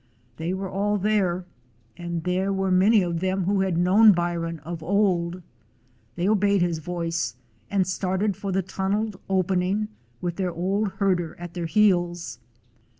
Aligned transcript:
They 0.37 0.51
were 0.51 0.67
all 0.67 0.97
there, 0.97 1.45
and 1.95 2.23
there 2.23 2.51
were 2.51 2.71
many 2.71 3.03
of 3.03 3.19
them 3.19 3.43
who 3.43 3.59
had 3.61 3.77
known 3.77 4.13
Byron 4.13 4.57
of 4.61 4.81
old. 4.81 5.43
They 6.15 6.27
obeyed 6.27 6.63
his 6.63 6.79
voice 6.79 7.35
and 7.69 7.85
started 7.85 8.35
for 8.35 8.51
the 8.51 8.63
tunneled 8.63 9.19
opening, 9.29 9.89
with 10.19 10.37
their 10.37 10.51
old 10.53 10.93
herder 10.93 11.35
at 11.39 11.53
their 11.53 11.67
heels. 11.67 12.39